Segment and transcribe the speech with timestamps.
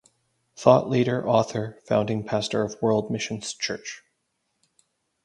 [0.55, 4.01] Thought Leader, Author, Founding Pastor of World Missions Church.